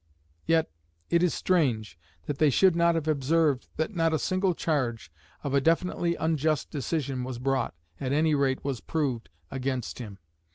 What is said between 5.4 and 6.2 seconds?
of a definitely